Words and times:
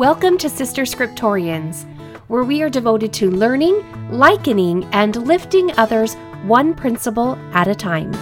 Welcome 0.00 0.38
to 0.38 0.48
Sister 0.48 0.84
Scriptorians, 0.84 1.84
where 2.28 2.42
we 2.42 2.62
are 2.62 2.70
devoted 2.70 3.12
to 3.12 3.30
learning, 3.30 3.84
likening, 4.10 4.84
and 4.92 5.14
lifting 5.14 5.78
others 5.78 6.14
one 6.44 6.72
principle 6.72 7.36
at 7.52 7.68
a 7.68 7.74
time. 7.74 8.14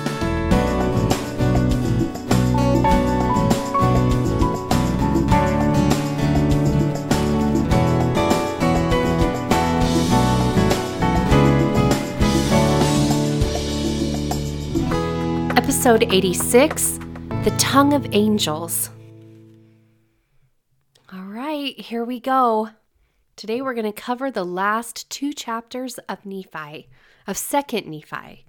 Episode 15.57 16.13
86 16.13 16.99
The 17.45 17.55
Tongue 17.57 17.93
of 17.93 18.05
Angels. 18.11 18.91
Right, 21.69 21.81
here 21.81 22.03
we 22.03 22.19
go. 22.19 22.71
Today 23.37 23.61
we're 23.61 23.75
going 23.75 23.85
to 23.85 23.93
cover 23.93 24.31
the 24.31 24.43
last 24.43 25.11
two 25.11 25.35
chapters 25.35 25.99
of 26.09 26.25
Nephi, 26.25 26.89
of 27.27 27.37
2nd 27.37 27.85
Nephi. 27.85 28.47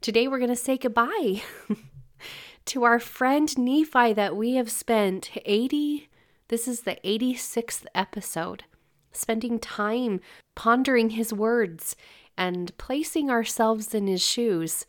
Today 0.00 0.26
we're 0.26 0.38
going 0.38 0.48
to 0.48 0.56
say 0.56 0.78
goodbye 0.78 1.42
to 2.64 2.84
our 2.84 2.98
friend 2.98 3.58
Nephi 3.58 4.14
that 4.14 4.36
we 4.36 4.54
have 4.54 4.70
spent 4.70 5.30
80 5.44 6.08
this 6.48 6.66
is 6.66 6.80
the 6.80 6.96
86th 7.04 7.84
episode, 7.94 8.64
spending 9.12 9.58
time 9.58 10.20
pondering 10.56 11.10
his 11.10 11.34
words 11.34 11.94
and 12.38 12.74
placing 12.78 13.28
ourselves 13.28 13.94
in 13.94 14.06
his 14.06 14.24
shoes 14.24 14.86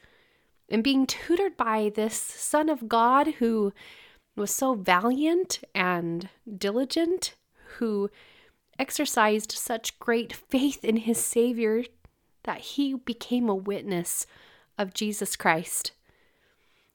and 0.70 0.85
being 0.85 1.05
tutored 1.05 1.57
by 1.57 1.91
this 1.93 2.15
Son 2.15 2.70
of 2.70 2.87
God 2.87 3.27
who 3.39 3.73
was 4.37 4.51
so 4.51 4.73
valiant 4.73 5.61
and 5.75 6.29
diligent, 6.57 7.35
who 7.77 8.09
exercised 8.80 9.52
such 9.52 9.99
great 9.99 10.34
faith 10.34 10.84
in 10.84 10.98
his 10.98 11.18
Savior 11.18 11.84
that 12.43 12.59
he 12.59 12.95
became 12.95 13.48
a 13.49 13.55
witness 13.55 14.26
of 14.77 14.93
Jesus 14.93 15.35
Christ. 15.35 15.91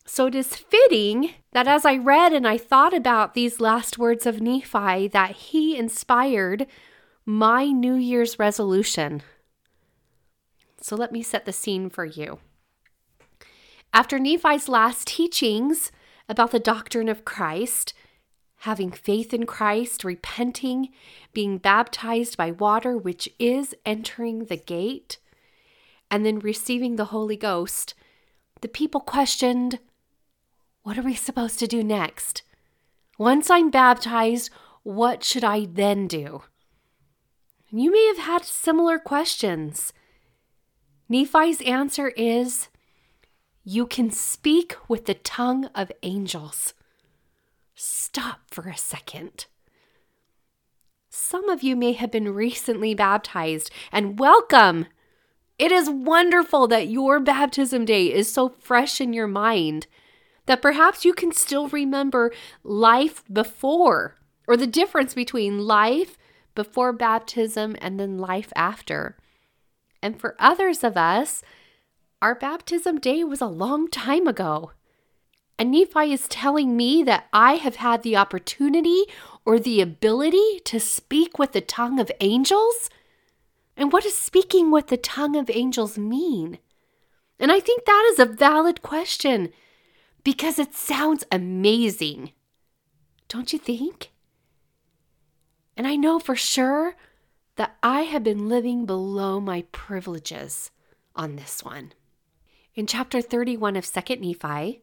So 0.04 0.26
it 0.26 0.34
is 0.34 0.54
fitting 0.54 1.34
that 1.52 1.66
as 1.66 1.84
I 1.84 1.96
read 1.96 2.32
and 2.32 2.46
I 2.46 2.58
thought 2.58 2.94
about 2.94 3.34
these 3.34 3.60
last 3.60 3.98
words 3.98 4.24
of 4.24 4.40
Nephi, 4.40 5.08
that 5.08 5.32
he 5.32 5.76
inspired 5.76 6.66
my 7.24 7.66
New 7.66 7.94
Year's 7.94 8.38
resolution. 8.38 9.22
So 10.80 10.94
let 10.94 11.10
me 11.10 11.22
set 11.22 11.44
the 11.44 11.52
scene 11.52 11.90
for 11.90 12.04
you. 12.04 12.38
After 13.92 14.18
Nephi's 14.18 14.68
last 14.68 15.08
teachings 15.08 15.90
about 16.28 16.52
the 16.52 16.60
doctrine 16.60 17.08
of 17.08 17.24
Christ, 17.24 17.92
having 18.60 18.90
faith 18.90 19.34
in 19.34 19.46
Christ, 19.46 20.04
repenting, 20.04 20.88
being 21.32 21.58
baptized 21.58 22.36
by 22.36 22.50
water, 22.50 22.96
which 22.96 23.28
is 23.38 23.74
entering 23.84 24.46
the 24.46 24.56
gate, 24.56 25.18
and 26.10 26.24
then 26.24 26.38
receiving 26.38 26.96
the 26.96 27.06
Holy 27.06 27.36
Ghost, 27.36 27.94
the 28.60 28.68
people 28.68 29.00
questioned, 29.00 29.78
What 30.82 30.98
are 30.98 31.02
we 31.02 31.14
supposed 31.14 31.58
to 31.58 31.66
do 31.66 31.84
next? 31.84 32.42
Once 33.18 33.50
I'm 33.50 33.70
baptized, 33.70 34.50
what 34.82 35.24
should 35.24 35.44
I 35.44 35.66
then 35.66 36.06
do? 36.06 36.42
You 37.70 37.90
may 37.90 38.06
have 38.06 38.18
had 38.18 38.44
similar 38.44 38.98
questions. 38.98 39.92
Nephi's 41.08 41.60
answer 41.62 42.08
is 42.08 42.68
you 43.64 43.86
can 43.86 44.10
speak 44.10 44.76
with 44.88 45.06
the 45.06 45.14
tongue 45.14 45.66
of 45.74 45.90
angels. 46.02 46.72
Stop 47.78 48.40
for 48.50 48.70
a 48.70 48.76
second. 48.76 49.44
Some 51.10 51.50
of 51.50 51.62
you 51.62 51.76
may 51.76 51.92
have 51.92 52.10
been 52.10 52.32
recently 52.32 52.94
baptized, 52.94 53.70
and 53.92 54.18
welcome! 54.18 54.86
It 55.58 55.70
is 55.70 55.90
wonderful 55.90 56.68
that 56.68 56.88
your 56.88 57.20
baptism 57.20 57.84
day 57.84 58.10
is 58.10 58.32
so 58.32 58.48
fresh 58.48 58.98
in 58.98 59.12
your 59.12 59.26
mind 59.26 59.88
that 60.46 60.62
perhaps 60.62 61.04
you 61.04 61.12
can 61.12 61.32
still 61.32 61.68
remember 61.68 62.32
life 62.64 63.22
before, 63.30 64.16
or 64.48 64.56
the 64.56 64.66
difference 64.66 65.12
between 65.12 65.66
life 65.66 66.16
before 66.54 66.94
baptism 66.94 67.76
and 67.82 68.00
then 68.00 68.16
life 68.16 68.54
after. 68.56 69.18
And 70.02 70.18
for 70.18 70.34
others 70.38 70.82
of 70.82 70.96
us, 70.96 71.42
our 72.22 72.34
baptism 72.34 73.00
day 73.00 73.22
was 73.22 73.42
a 73.42 73.46
long 73.46 73.90
time 73.90 74.26
ago. 74.26 74.70
And 75.58 75.70
Nephi 75.70 76.12
is 76.12 76.28
telling 76.28 76.76
me 76.76 77.02
that 77.04 77.28
I 77.32 77.54
have 77.54 77.76
had 77.76 78.02
the 78.02 78.16
opportunity 78.16 79.04
or 79.44 79.58
the 79.58 79.80
ability 79.80 80.60
to 80.64 80.78
speak 80.78 81.38
with 81.38 81.52
the 81.52 81.60
tongue 81.62 81.98
of 81.98 82.10
angels? 82.20 82.90
And 83.76 83.92
what 83.92 84.02
does 84.02 84.16
speaking 84.16 84.70
with 84.70 84.88
the 84.88 84.96
tongue 84.96 85.36
of 85.36 85.48
angels 85.48 85.96
mean? 85.96 86.58
And 87.38 87.52
I 87.52 87.60
think 87.60 87.84
that 87.84 88.08
is 88.12 88.18
a 88.18 88.26
valid 88.26 88.82
question 88.82 89.50
because 90.24 90.58
it 90.58 90.74
sounds 90.74 91.24
amazing. 91.30 92.32
Don't 93.28 93.52
you 93.52 93.58
think? 93.58 94.10
And 95.76 95.86
I 95.86 95.96
know 95.96 96.18
for 96.18 96.36
sure 96.36 96.96
that 97.56 97.76
I 97.82 98.02
have 98.02 98.24
been 98.24 98.48
living 98.48 98.86
below 98.86 99.40
my 99.40 99.64
privileges 99.72 100.70
on 101.14 101.36
this 101.36 101.62
one. 101.64 101.92
In 102.74 102.86
chapter 102.86 103.22
31 103.22 103.76
of 103.76 103.84
2nd 103.84 104.20
Nephi, 104.20 104.82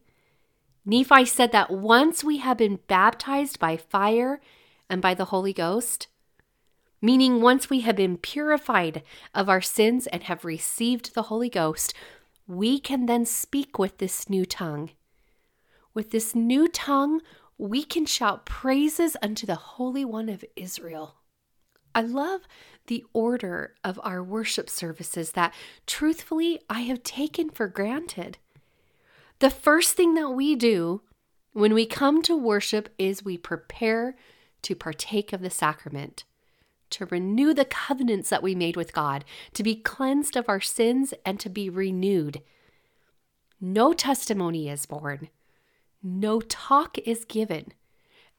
Nephi 0.85 1.25
said 1.25 1.51
that 1.53 1.71
once 1.71 2.23
we 2.23 2.37
have 2.37 2.57
been 2.57 2.79
baptized 2.87 3.59
by 3.59 3.77
fire 3.77 4.41
and 4.89 5.01
by 5.01 5.13
the 5.13 5.25
Holy 5.25 5.53
Ghost, 5.53 6.07
meaning 7.01 7.41
once 7.41 7.69
we 7.69 7.81
have 7.81 7.95
been 7.95 8.17
purified 8.17 9.01
of 9.33 9.47
our 9.47 9.61
sins 9.61 10.07
and 10.07 10.23
have 10.23 10.43
received 10.43 11.13
the 11.13 11.23
Holy 11.23 11.49
Ghost, 11.49 11.93
we 12.47 12.79
can 12.79 13.05
then 13.05 13.25
speak 13.25 13.79
with 13.79 13.97
this 13.99 14.29
new 14.29 14.45
tongue. 14.45 14.91
With 15.93 16.11
this 16.11 16.35
new 16.35 16.67
tongue, 16.67 17.21
we 17.57 17.85
can 17.85 18.05
shout 18.05 18.45
praises 18.45 19.15
unto 19.21 19.45
the 19.45 19.55
Holy 19.55 20.03
One 20.03 20.27
of 20.27 20.43
Israel. 20.55 21.15
I 21.95 22.01
love 22.01 22.41
the 22.87 23.05
order 23.13 23.75
of 23.83 23.99
our 24.03 24.23
worship 24.23 24.69
services 24.69 25.31
that 25.33 25.53
truthfully 25.85 26.59
I 26.69 26.81
have 26.81 27.03
taken 27.03 27.49
for 27.49 27.67
granted. 27.67 28.37
The 29.43 29.49
first 29.49 29.97
thing 29.97 30.13
that 30.13 30.29
we 30.29 30.55
do 30.55 31.01
when 31.51 31.73
we 31.73 31.85
come 31.85 32.21
to 32.21 32.33
worship 32.33 32.87
is 32.97 33.25
we 33.25 33.37
prepare 33.37 34.15
to 34.61 34.73
partake 34.73 35.33
of 35.33 35.41
the 35.41 35.49
sacrament, 35.49 36.23
to 36.91 37.07
renew 37.07 37.53
the 37.53 37.65
covenants 37.65 38.29
that 38.29 38.41
we 38.41 38.55
made 38.55 38.77
with 38.77 38.93
God, 38.93 39.25
to 39.55 39.61
be 39.61 39.75
cleansed 39.75 40.37
of 40.37 40.47
our 40.47 40.61
sins, 40.61 41.13
and 41.25 41.41
to 41.41 41.49
be 41.49 41.69
renewed. 41.69 42.41
No 43.59 43.91
testimony 43.91 44.69
is 44.69 44.85
borne, 44.85 45.27
no 46.01 46.39
talk 46.39 46.97
is 46.99 47.25
given 47.25 47.73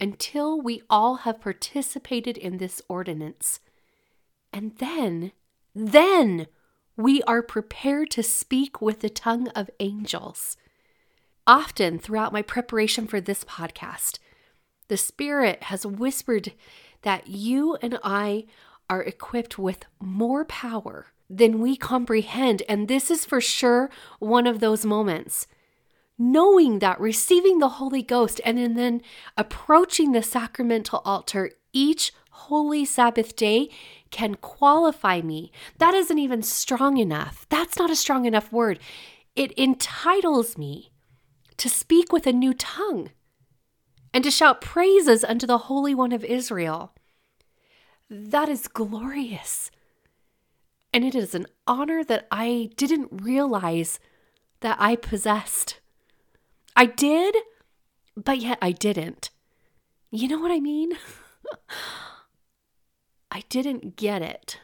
until 0.00 0.58
we 0.58 0.80
all 0.88 1.16
have 1.16 1.38
participated 1.38 2.38
in 2.38 2.56
this 2.56 2.80
ordinance. 2.88 3.60
And 4.54 4.78
then, 4.78 5.32
then 5.74 6.46
we 6.96 7.22
are 7.24 7.42
prepared 7.42 8.10
to 8.12 8.22
speak 8.22 8.80
with 8.80 9.00
the 9.00 9.10
tongue 9.10 9.48
of 9.48 9.68
angels. 9.80 10.56
Often 11.46 11.98
throughout 11.98 12.32
my 12.32 12.40
preparation 12.40 13.06
for 13.06 13.20
this 13.20 13.44
podcast, 13.44 14.18
the 14.88 14.96
Spirit 14.96 15.64
has 15.64 15.84
whispered 15.84 16.52
that 17.02 17.28
you 17.28 17.76
and 17.82 17.98
I 18.02 18.46
are 18.88 19.02
equipped 19.02 19.58
with 19.58 19.84
more 20.00 20.46
power 20.46 21.06
than 21.28 21.60
we 21.60 21.76
comprehend. 21.76 22.62
And 22.68 22.88
this 22.88 23.10
is 23.10 23.26
for 23.26 23.42
sure 23.42 23.90
one 24.20 24.46
of 24.46 24.60
those 24.60 24.86
moments. 24.86 25.46
Knowing 26.16 26.78
that, 26.78 26.98
receiving 27.00 27.58
the 27.58 27.70
Holy 27.70 28.02
Ghost, 28.02 28.40
and 28.44 28.76
then 28.76 29.02
approaching 29.36 30.12
the 30.12 30.22
sacramental 30.22 31.02
altar 31.04 31.50
each 31.72 32.12
holy 32.30 32.84
Sabbath 32.84 33.36
day 33.36 33.68
can 34.10 34.36
qualify 34.36 35.20
me. 35.20 35.52
That 35.78 35.92
isn't 35.92 36.18
even 36.18 36.42
strong 36.42 36.96
enough. 36.96 37.46
That's 37.50 37.78
not 37.78 37.90
a 37.90 37.96
strong 37.96 38.24
enough 38.24 38.52
word. 38.52 38.78
It 39.34 39.52
entitles 39.58 40.56
me 40.56 40.92
to 41.56 41.68
speak 41.68 42.12
with 42.12 42.26
a 42.26 42.32
new 42.32 42.54
tongue 42.54 43.10
and 44.12 44.22
to 44.24 44.30
shout 44.30 44.60
praises 44.60 45.24
unto 45.24 45.46
the 45.46 45.58
Holy 45.58 45.94
One 45.94 46.12
of 46.12 46.24
Israel. 46.24 46.94
That 48.08 48.48
is 48.48 48.68
glorious. 48.68 49.70
And 50.92 51.04
it 51.04 51.14
is 51.14 51.34
an 51.34 51.46
honor 51.66 52.04
that 52.04 52.28
I 52.30 52.70
didn't 52.76 53.08
realize 53.10 53.98
that 54.60 54.76
I 54.78 54.94
possessed. 54.94 55.80
I 56.76 56.86
did, 56.86 57.36
but 58.16 58.38
yet 58.38 58.58
I 58.62 58.72
didn't. 58.72 59.30
You 60.10 60.28
know 60.28 60.38
what 60.38 60.52
I 60.52 60.60
mean? 60.60 60.92
I 63.30 63.42
didn't 63.48 63.96
get 63.96 64.22
it. 64.22 64.60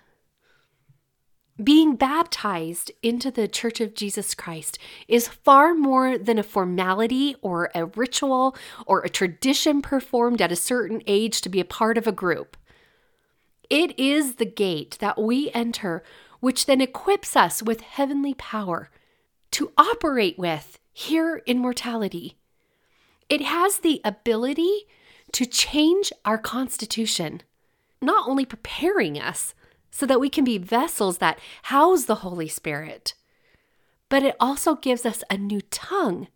Being 1.63 1.97
baptized 1.97 2.91
into 3.03 3.31
the 3.31 3.49
Church 3.49 3.81
of 3.81 3.95
Jesus 3.95 4.35
Christ 4.35 4.79
is 5.09 5.29
far 5.29 5.75
more 5.75 6.17
than 6.17 6.39
a 6.39 6.45
formality 6.45 7.37
or 7.43 7.71
a 7.75 7.87
ritual 7.87 8.57
or 8.87 9.01
a 9.01 9.11
tradition 9.11 9.83
performed 9.83 10.41
at 10.41 10.53
a 10.53 10.57
certain 10.57 11.03
age 11.07 11.43
to 11.43 11.49
be 11.49 11.61
a 11.61 11.65
part 11.65 11.99
of 11.99 12.07
a 12.07 12.13
group. 12.13 12.57
It 13.69 13.99
is 13.99 14.37
the 14.37 14.47
gate 14.47 14.97
that 15.01 15.21
we 15.21 15.51
enter, 15.51 16.03
which 16.39 16.65
then 16.65 16.81
equips 16.81 17.37
us 17.37 17.63
with 17.63 17.83
heavenly 17.83 18.35
power 18.35 18.89
to 19.51 19.73
operate 19.77 20.39
with 20.39 20.79
here 20.93 21.43
in 21.47 21.59
mortality. 21.59 22.39
It 23.29 23.43
has 23.43 23.79
the 23.79 24.01
ability 24.03 24.87
to 25.33 25.45
change 25.45 26.13
our 26.25 26.39
constitution, 26.39 27.43
not 28.01 28.29
only 28.29 28.47
preparing 28.47 29.19
us 29.19 29.55
so 29.91 30.07
that 30.07 30.21
we 30.21 30.29
can 30.29 30.45
be 30.45 30.59
vessels 30.59 31.19
that 31.19 31.39
house 31.65 32.05
the 32.05 32.17
Holy 32.17 32.49
Spirit, 32.49 33.15
but 34.09 34.23
it 34.23 34.37
also 34.41 34.75
gives 34.75 35.05
us 35.05 35.23
a 35.31 35.37
new 35.37 35.61
tongue, 35.61 36.29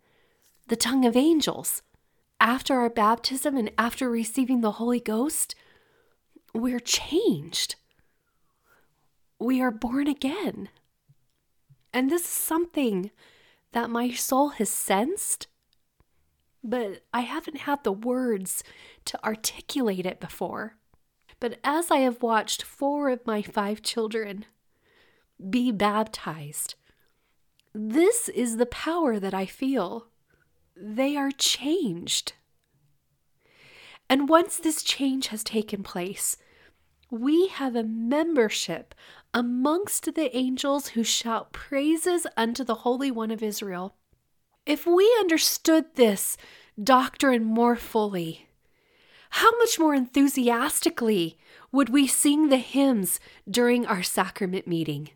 the 0.67 0.75
tongue 0.75 1.05
of 1.05 1.15
angels. 1.15 1.81
After 2.39 2.75
our 2.75 2.89
baptism 2.89 3.55
and 3.55 3.71
after 3.77 4.09
receiving 4.09 4.61
the 4.61 4.73
Holy 4.73 4.99
Ghost, 4.99 5.55
we're 6.53 6.79
changed. 6.79 7.75
We 9.39 9.61
are 9.61 9.71
born 9.71 10.07
again. 10.07 10.69
And 11.93 12.09
this 12.09 12.23
is 12.23 12.29
something 12.29 13.11
that 13.71 13.89
my 13.89 14.11
soul 14.11 14.49
has 14.49 14.69
sensed 14.69 15.47
but 16.65 17.03
I 17.13 17.21
haven't 17.21 17.57
had 17.57 17.83
the 17.83 17.91
words 17.91 18.63
to 19.05 19.23
articulate 19.23 20.05
it 20.05 20.19
before. 20.19 20.75
But 21.39 21.59
as 21.63 21.91
I 21.91 21.97
have 21.99 22.21
watched 22.21 22.63
four 22.63 23.09
of 23.09 23.25
my 23.25 23.41
five 23.41 23.81
children 23.81 24.45
be 25.49 25.71
baptized, 25.71 26.75
this 27.73 28.29
is 28.29 28.57
the 28.57 28.65
power 28.65 29.19
that 29.19 29.33
I 29.33 29.45
feel. 29.45 30.07
They 30.75 31.17
are 31.17 31.31
changed. 31.31 32.33
And 34.09 34.29
once 34.29 34.57
this 34.57 34.83
change 34.83 35.27
has 35.27 35.43
taken 35.43 35.83
place, 35.83 36.37
we 37.11 37.47
have 37.47 37.75
a 37.75 37.83
membership 37.83 38.95
amongst 39.33 40.15
the 40.15 40.35
angels 40.35 40.89
who 40.89 41.03
shout 41.03 41.51
praises 41.51 42.25
unto 42.37 42.63
the 42.63 42.75
Holy 42.75 43.11
One 43.11 43.31
of 43.31 43.43
Israel. 43.43 43.95
If 44.65 44.87
we 44.87 45.05
understood 45.19 45.95
this 45.95 46.37
doctrine 46.81 47.43
more 47.43 47.75
fully, 47.75 48.47
how 49.39 49.51
much 49.57 49.77
more 49.77 49.93
enthusiastically 49.93 51.37
would 51.69 51.89
we 51.89 52.07
sing 52.07 52.47
the 52.47 52.55
hymns 52.55 53.19
during 53.49 53.85
our 53.85 54.01
sacrament 54.01 54.65
meeting? 54.65 55.09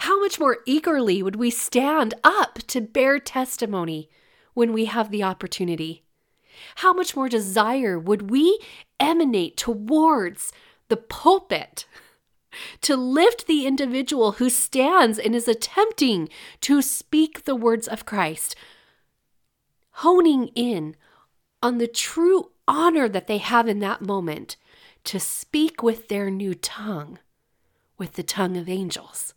How 0.00 0.20
much 0.20 0.38
more 0.38 0.58
eagerly 0.66 1.22
would 1.22 1.36
we 1.36 1.48
stand 1.48 2.12
up 2.22 2.58
to 2.66 2.82
bear 2.82 3.18
testimony 3.18 4.10
when 4.52 4.74
we 4.74 4.84
have 4.84 5.10
the 5.10 5.22
opportunity? 5.22 6.04
How 6.76 6.92
much 6.92 7.16
more 7.16 7.30
desire 7.30 7.98
would 7.98 8.28
we 8.28 8.60
emanate 9.00 9.56
towards 9.56 10.52
the 10.88 10.98
pulpit 10.98 11.86
to 12.82 12.96
lift 12.96 13.46
the 13.46 13.66
individual 13.66 14.32
who 14.32 14.50
stands 14.50 15.18
and 15.18 15.34
is 15.34 15.48
attempting 15.48 16.28
to 16.60 16.82
speak 16.82 17.44
the 17.44 17.56
words 17.56 17.88
of 17.88 18.04
Christ, 18.04 18.54
honing 19.92 20.48
in 20.48 20.96
on 21.62 21.78
the 21.78 21.88
true 21.88 22.50
honor 22.70 23.08
that 23.08 23.26
they 23.26 23.38
have 23.38 23.66
in 23.66 23.80
that 23.80 24.00
moment 24.00 24.56
to 25.02 25.18
speak 25.18 25.82
with 25.82 26.06
their 26.06 26.30
new 26.30 26.54
tongue, 26.54 27.18
with 27.98 28.12
the 28.12 28.22
tongue 28.22 28.56
of 28.56 28.68
angels. 28.68 29.34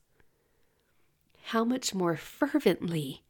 How 1.46 1.66
much 1.66 1.96
more 1.96 2.16
fervently 2.16 3.24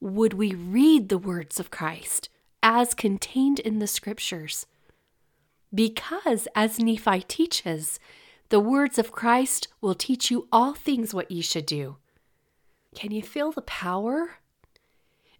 would 0.00 0.34
we 0.34 0.54
read 0.54 1.08
the 1.08 1.16
words 1.16 1.58
of 1.58 1.70
Christ 1.70 2.28
as 2.62 2.92
contained 2.92 3.58
in 3.58 3.78
the 3.78 3.86
scriptures? 3.86 4.66
Because, 5.74 6.46
as 6.54 6.78
Nephi 6.78 7.22
teaches, 7.22 7.98
the 8.50 8.60
words 8.60 8.98
of 8.98 9.12
Christ 9.12 9.68
will 9.80 9.94
teach 9.94 10.30
you 10.30 10.46
all 10.52 10.74
things 10.74 11.14
what 11.14 11.30
ye 11.30 11.40
should 11.40 11.64
do. 11.64 11.96
Can 12.94 13.10
you 13.10 13.22
feel 13.22 13.50
the 13.50 13.62
power? 13.62 14.41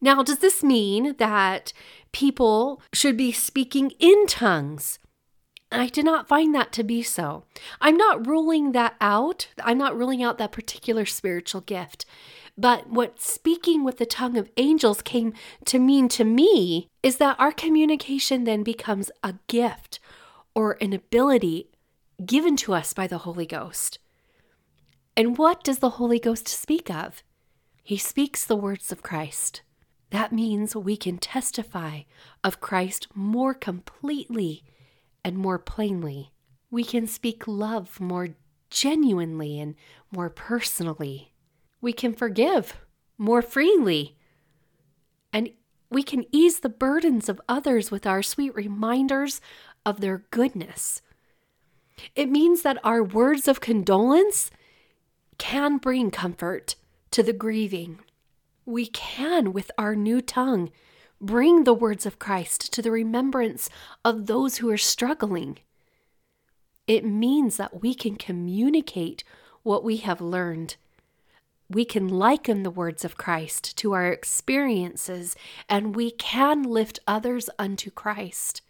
Now, 0.04 0.24
does 0.24 0.38
this 0.38 0.64
mean 0.64 1.14
that 1.18 1.72
people 2.10 2.82
should 2.92 3.16
be 3.16 3.30
speaking 3.30 3.92
in 4.00 4.26
tongues? 4.26 4.98
I 5.70 5.86
did 5.86 6.04
not 6.04 6.28
find 6.28 6.52
that 6.54 6.72
to 6.72 6.82
be 6.82 7.02
so. 7.02 7.44
I'm 7.80 7.96
not 7.96 8.26
ruling 8.26 8.72
that 8.72 8.96
out. 9.00 9.48
I'm 9.62 9.78
not 9.78 9.96
ruling 9.96 10.20
out 10.20 10.38
that 10.38 10.52
particular 10.52 11.06
spiritual 11.06 11.60
gift. 11.62 12.04
But 12.58 12.90
what 12.90 13.20
speaking 13.20 13.84
with 13.84 13.98
the 13.98 14.04
tongue 14.04 14.36
of 14.36 14.50
angels 14.56 15.00
came 15.00 15.32
to 15.66 15.78
mean 15.78 16.08
to 16.08 16.24
me 16.24 16.88
is 17.02 17.16
that 17.16 17.38
our 17.38 17.52
communication 17.52 18.44
then 18.44 18.64
becomes 18.64 19.10
a 19.22 19.36
gift 19.46 20.00
or 20.54 20.76
an 20.80 20.92
ability 20.92 21.70
given 22.26 22.56
to 22.56 22.74
us 22.74 22.92
by 22.92 23.06
the 23.06 23.18
Holy 23.18 23.46
Ghost. 23.46 23.98
And 25.16 25.38
what 25.38 25.62
does 25.62 25.78
the 25.78 25.90
Holy 25.90 26.18
Ghost 26.18 26.48
speak 26.48 26.90
of? 26.90 27.22
He 27.82 27.96
speaks 27.96 28.44
the 28.44 28.56
words 28.56 28.92
of 28.92 29.02
Christ. 29.02 29.62
That 30.12 30.32
means 30.32 30.76
we 30.76 30.96
can 30.96 31.18
testify 31.18 32.02
of 32.44 32.60
Christ 32.60 33.08
more 33.14 33.52
completely 33.52 34.62
and 35.24 35.36
more 35.36 35.58
plainly. 35.58 36.30
We 36.70 36.84
can 36.84 37.06
speak 37.06 37.46
love 37.46 38.00
more 38.00 38.28
genuinely 38.70 39.58
and 39.58 39.74
more 40.10 40.30
personally. 40.30 41.32
We 41.80 41.92
can 41.92 42.14
forgive 42.14 42.76
more 43.18 43.42
freely. 43.42 44.16
And 45.32 45.50
we 45.90 46.02
can 46.02 46.24
ease 46.30 46.60
the 46.60 46.68
burdens 46.68 47.28
of 47.28 47.40
others 47.48 47.90
with 47.90 48.06
our 48.06 48.22
sweet 48.22 48.54
reminders 48.54 49.40
of 49.84 50.00
their 50.00 50.24
goodness 50.30 51.02
it 52.14 52.30
means 52.30 52.62
that 52.62 52.78
our 52.84 53.02
words 53.02 53.48
of 53.48 53.60
condolence 53.60 54.50
can 55.38 55.78
bring 55.78 56.10
comfort 56.10 56.76
to 57.10 57.22
the 57.22 57.32
grieving. 57.32 58.00
We 58.64 58.86
can, 58.86 59.52
with 59.52 59.70
our 59.76 59.96
new 59.96 60.20
tongue, 60.20 60.70
bring 61.20 61.64
the 61.64 61.74
words 61.74 62.06
of 62.06 62.18
Christ 62.18 62.72
to 62.72 62.82
the 62.82 62.90
remembrance 62.90 63.68
of 64.04 64.26
those 64.26 64.56
who 64.56 64.70
are 64.70 64.78
struggling. 64.78 65.58
It 66.86 67.04
means 67.04 67.56
that 67.56 67.80
we 67.80 67.94
can 67.94 68.16
communicate 68.16 69.24
what 69.62 69.84
we 69.84 69.98
have 69.98 70.20
learned. 70.20 70.76
We 71.68 71.84
can 71.84 72.08
liken 72.08 72.62
the 72.62 72.70
words 72.70 73.04
of 73.04 73.16
Christ 73.16 73.76
to 73.78 73.92
our 73.92 74.08
experiences, 74.08 75.34
and 75.68 75.96
we 75.96 76.10
can 76.10 76.62
lift 76.64 76.98
others 77.06 77.48
unto 77.58 77.90
Christ. 77.90 78.60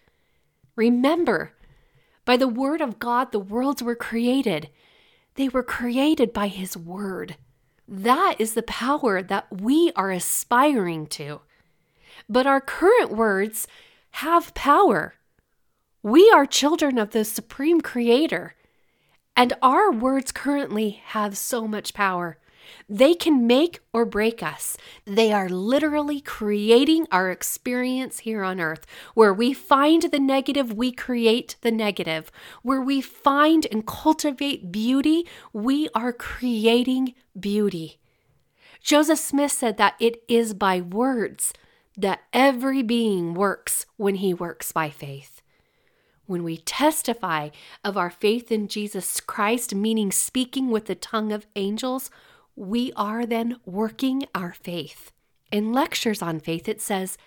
Remember, 0.77 1.55
by 2.25 2.37
the 2.37 2.49
word 2.49 2.81
of 2.81 2.99
God, 2.99 3.33
the 3.33 3.41
worlds 3.41 3.83
were 3.83 3.97
created. 3.97 4.71
They 5.35 5.49
were 5.49 5.63
created 5.63 6.33
by 6.33 6.49
His 6.49 6.77
word. 6.77 7.37
That 7.89 8.37
is 8.39 8.55
the 8.55 8.63
power 8.63 9.23
that 9.23 9.47
we 9.51 9.93
are 9.97 10.11
aspiring 10.11 11.07
to. 11.09 11.41
But 12.29 12.47
our 12.47 12.61
current 12.61 13.11
words 13.13 13.67
have 14.13 14.55
power. 14.55 15.15
We 16.03 16.31
are 16.31 16.47
children 16.47 16.99
of 16.99 17.11
the 17.11 17.25
Supreme 17.25 17.81
Creator, 17.81 18.55
and 19.37 19.53
our 19.63 19.91
words 19.91 20.33
currently 20.33 21.03
have 21.07 21.37
so 21.37 21.67
much 21.67 21.95
power. 21.95 22.39
They 22.89 23.15
can 23.15 23.47
make 23.47 23.81
or 23.93 24.05
break 24.05 24.43
us. 24.43 24.77
They 25.05 25.33
are 25.33 25.49
literally 25.49 26.21
creating 26.21 27.07
our 27.11 27.31
experience 27.31 28.21
here 28.21 28.43
on 28.43 28.61
earth. 28.61 28.87
Where 29.15 29.35
we 29.35 29.53
find 29.53 30.03
the 30.03 30.21
negative, 30.21 30.73
we 30.73 30.93
create 30.93 31.57
the 31.63 31.71
negative. 31.71 32.31
Where 32.63 32.81
we 32.81 33.01
find 33.01 33.67
and 33.71 33.87
cultivate 33.87 34.73
beauty, 34.73 35.27
we 35.53 35.89
are 35.95 36.13
creating 36.13 37.15
beauty. 37.39 37.99
Joseph 38.83 39.19
Smith 39.19 39.53
said 39.53 39.77
that 39.77 39.95
it 40.01 40.23
is 40.29 40.55
by 40.55 40.81
words 40.81 41.53
that 41.97 42.23
every 42.33 42.83
being 42.83 43.35
works 43.35 43.87
when 43.97 44.17
he 44.17 44.35
works 44.35 44.73
by 44.73 44.91
faith. 44.91 45.41
When 46.27 46.45
we 46.45 46.57
testify 46.57 47.51
of 47.85 47.97
our 47.97 48.11
faith 48.11 48.51
in 48.51 48.69
Jesus 48.69 49.21
Christ, 49.21 49.75
meaning 49.75 50.11
speaking 50.11 50.71
with 50.71 50.87
the 50.87 50.95
tongue 50.95 51.33
of 51.33 51.47
angels, 51.57 52.11
we 52.57 52.93
are 52.97 53.27
then 53.27 53.57
working 53.65 54.25
our 54.35 54.53
faith. 54.53 55.13
In 55.51 55.73
lectures 55.73 56.23
on 56.23 56.41
faith, 56.41 56.69
it 56.69 56.81
says, 56.81 57.19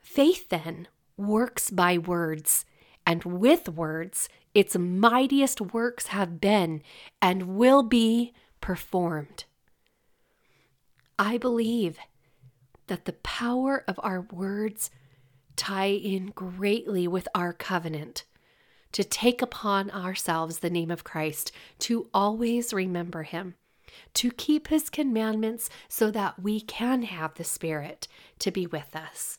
Faith 0.00 0.48
then 0.48 0.88
works 1.16 1.70
by 1.70 1.98
words, 1.98 2.64
and 3.06 3.24
with 3.24 3.68
words, 3.68 4.28
its 4.54 4.76
mightiest 4.76 5.60
works 5.60 6.08
have 6.08 6.40
been 6.40 6.82
and 7.20 7.56
will 7.56 7.82
be 7.82 8.32
performed. 8.60 9.44
I 11.18 11.38
believe 11.38 11.98
that 12.86 13.04
the 13.04 13.12
power 13.12 13.84
of 13.88 13.98
our 14.02 14.22
words 14.32 14.90
tie 15.56 15.86
in 15.86 16.26
greatly 16.26 17.06
with 17.08 17.28
our 17.34 17.52
covenant 17.52 18.24
to 18.92 19.04
take 19.04 19.42
upon 19.42 19.90
ourselves 19.90 20.60
the 20.60 20.70
name 20.70 20.90
of 20.90 21.02
Christ, 21.02 21.50
to 21.80 22.08
always 22.14 22.72
remember 22.72 23.24
him 23.24 23.54
to 24.14 24.30
keep 24.30 24.68
his 24.68 24.90
commandments 24.90 25.68
so 25.88 26.10
that 26.10 26.40
we 26.42 26.60
can 26.60 27.02
have 27.02 27.34
the 27.34 27.44
Spirit 27.44 28.08
to 28.38 28.50
be 28.50 28.66
with 28.66 28.94
us. 28.94 29.38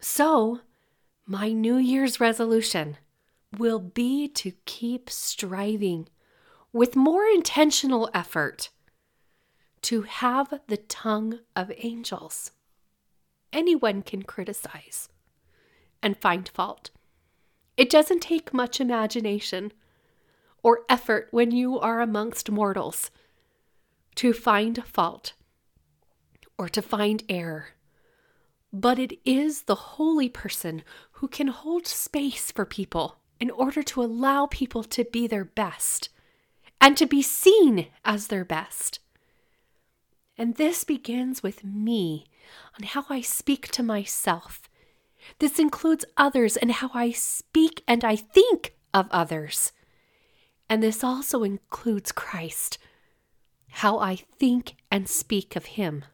So, 0.00 0.60
my 1.26 1.52
New 1.52 1.76
Year's 1.76 2.20
resolution 2.20 2.98
will 3.58 3.78
be 3.78 4.28
to 4.28 4.52
keep 4.66 5.08
striving 5.08 6.08
with 6.72 6.96
more 6.96 7.24
intentional 7.26 8.10
effort 8.12 8.70
to 9.82 10.02
have 10.02 10.60
the 10.66 10.76
tongue 10.76 11.40
of 11.54 11.70
angels. 11.78 12.50
Anyone 13.52 14.02
can 14.02 14.22
criticize 14.22 15.08
and 16.02 16.16
find 16.16 16.48
fault. 16.48 16.90
It 17.76 17.90
doesn't 17.90 18.20
take 18.20 18.52
much 18.52 18.80
imagination 18.80 19.72
or 20.62 20.80
effort 20.88 21.28
when 21.30 21.50
you 21.50 21.78
are 21.78 22.00
amongst 22.00 22.50
mortals 22.50 23.10
to 24.16 24.32
find 24.32 24.84
fault 24.84 25.32
or 26.58 26.68
to 26.68 26.82
find 26.82 27.22
error. 27.28 27.68
But 28.72 28.98
it 28.98 29.18
is 29.24 29.62
the 29.62 29.74
holy 29.74 30.28
person 30.28 30.82
who 31.12 31.28
can 31.28 31.48
hold 31.48 31.86
space 31.86 32.50
for 32.50 32.64
people 32.64 33.16
in 33.40 33.50
order 33.50 33.82
to 33.82 34.02
allow 34.02 34.46
people 34.46 34.84
to 34.84 35.04
be 35.04 35.26
their 35.26 35.44
best 35.44 36.08
and 36.80 36.96
to 36.96 37.06
be 37.06 37.22
seen 37.22 37.86
as 38.04 38.28
their 38.28 38.44
best. 38.44 39.00
And 40.36 40.56
this 40.56 40.84
begins 40.84 41.42
with 41.42 41.64
me 41.64 42.26
on 42.78 42.86
how 42.86 43.04
I 43.08 43.20
speak 43.20 43.68
to 43.72 43.82
myself. 43.82 44.68
This 45.38 45.58
includes 45.58 46.04
others 46.16 46.56
and 46.56 46.72
how 46.72 46.90
I 46.92 47.12
speak 47.12 47.82
and 47.86 48.04
I 48.04 48.16
think 48.16 48.74
of 48.92 49.06
others. 49.10 49.72
And 50.68 50.82
this 50.82 51.04
also 51.04 51.42
includes 51.42 52.12
Christ, 52.12 52.78
how 53.78 53.98
I 53.98 54.16
think 54.38 54.76
and 54.90 55.08
speak 55.08 55.56
of 55.56 55.64
him. 55.66 56.04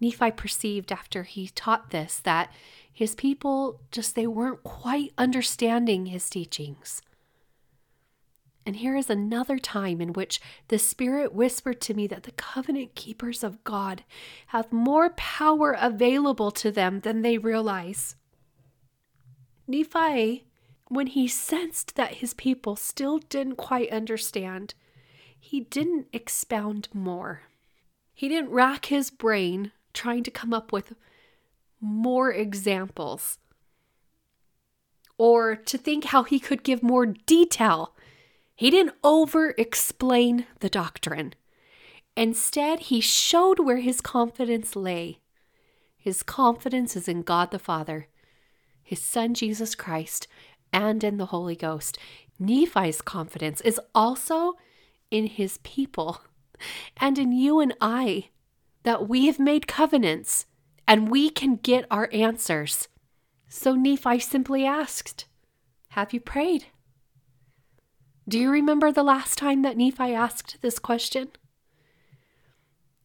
Nephi 0.00 0.30
perceived 0.30 0.90
after 0.90 1.24
he 1.24 1.48
taught 1.48 1.90
this 1.90 2.18
that 2.20 2.50
his 2.90 3.14
people 3.14 3.80
just 3.90 4.14
they 4.14 4.26
weren't 4.26 4.62
quite 4.62 5.12
understanding 5.18 6.06
his 6.06 6.30
teachings. 6.30 7.02
And 8.64 8.76
here 8.76 8.96
is 8.96 9.10
another 9.10 9.58
time 9.58 10.00
in 10.00 10.12
which 10.12 10.40
the 10.68 10.78
Spirit 10.78 11.34
whispered 11.34 11.80
to 11.82 11.94
me 11.94 12.06
that 12.06 12.22
the 12.22 12.32
covenant 12.32 12.94
keepers 12.94 13.44
of 13.44 13.62
God 13.64 14.04
have 14.48 14.72
more 14.72 15.10
power 15.10 15.76
available 15.78 16.50
to 16.52 16.70
them 16.70 17.00
than 17.00 17.22
they 17.22 17.36
realize. 17.36 18.16
Nephi 19.66 20.44
when 20.88 21.06
he 21.06 21.28
sensed 21.28 21.94
that 21.94 22.14
his 22.14 22.34
people 22.34 22.74
still 22.74 23.18
didn't 23.18 23.54
quite 23.54 23.90
understand, 23.90 24.74
he 25.40 25.60
didn't 25.60 26.06
expound 26.12 26.88
more. 26.92 27.42
He 28.14 28.28
didn't 28.28 28.50
rack 28.50 28.86
his 28.86 29.10
brain 29.10 29.72
trying 29.92 30.22
to 30.24 30.30
come 30.30 30.52
up 30.52 30.72
with 30.72 30.92
more 31.80 32.30
examples 32.30 33.38
or 35.16 35.56
to 35.56 35.78
think 35.78 36.04
how 36.04 36.22
he 36.22 36.38
could 36.38 36.62
give 36.62 36.82
more 36.82 37.06
detail. 37.06 37.94
He 38.54 38.70
didn't 38.70 38.94
over 39.02 39.54
explain 39.56 40.46
the 40.60 40.68
doctrine. 40.68 41.34
Instead, 42.16 42.80
he 42.80 43.00
showed 43.00 43.58
where 43.58 43.78
his 43.78 44.00
confidence 44.00 44.76
lay. 44.76 45.20
His 45.96 46.22
confidence 46.22 46.96
is 46.96 47.08
in 47.08 47.22
God 47.22 47.50
the 47.50 47.58
Father, 47.58 48.08
his 48.82 49.00
Son 49.00 49.32
Jesus 49.34 49.74
Christ, 49.74 50.26
and 50.72 51.02
in 51.02 51.16
the 51.16 51.26
Holy 51.26 51.56
Ghost. 51.56 51.98
Nephi's 52.38 53.00
confidence 53.00 53.60
is 53.62 53.80
also 53.94 54.54
in 55.10 55.26
his 55.26 55.58
people 55.58 56.20
and 56.96 57.18
in 57.18 57.32
you 57.32 57.60
and 57.60 57.74
I 57.80 58.28
that 58.82 59.08
we 59.08 59.26
have 59.26 59.38
made 59.38 59.66
covenants 59.66 60.46
and 60.86 61.10
we 61.10 61.30
can 61.30 61.56
get 61.56 61.86
our 61.90 62.08
answers. 62.12 62.88
So 63.48 63.74
Nephi 63.74 64.18
simply 64.20 64.64
asked, 64.64 65.26
Have 65.90 66.12
you 66.12 66.20
prayed? 66.20 66.66
Do 68.28 68.38
you 68.38 68.50
remember 68.50 68.92
the 68.92 69.02
last 69.02 69.38
time 69.38 69.62
that 69.62 69.76
Nephi 69.76 70.14
asked 70.14 70.58
this 70.62 70.78
question? 70.78 71.30